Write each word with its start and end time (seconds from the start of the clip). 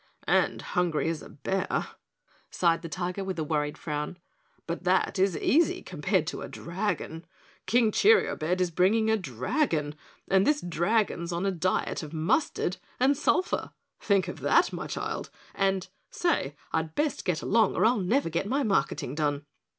"And 0.27 0.63
hungry 0.63 1.09
as 1.09 1.21
a 1.21 1.29
bear," 1.29 1.89
sighed 2.49 2.81
the 2.81 2.89
Tiger 2.89 3.23
with 3.23 3.37
a 3.37 3.43
worried 3.43 3.77
frown. 3.77 4.17
"But 4.65 4.83
that 4.83 5.19
is 5.19 5.37
easy 5.37 5.83
compared 5.83 6.25
to 6.25 6.41
a 6.41 6.47
dragon. 6.47 7.23
King 7.67 7.91
Cheeriobed 7.91 8.59
is 8.61 8.71
bringing 8.71 9.11
a 9.11 9.15
dragon, 9.15 9.93
and 10.27 10.47
this 10.47 10.59
dragon's 10.59 11.31
on 11.31 11.45
a 11.45 11.51
diet 11.51 12.01
of 12.01 12.13
mustard 12.13 12.77
and 12.99 13.15
sulphur 13.15 13.73
think 13.99 14.27
of 14.27 14.39
that, 14.39 14.73
my 14.73 14.87
child, 14.87 15.29
and 15.53 15.87
SAY 16.09 16.55
I'd 16.73 16.95
best 16.95 17.23
get 17.23 17.43
along 17.43 17.75
or 17.75 17.85
I'll 17.85 17.99
never 18.01 18.31
get 18.31 18.47
my 18.47 18.63
marketing 18.63 19.13
done." 19.13 19.45